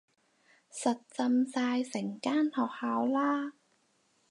[0.71, 3.53] 實浸晒成間學校啦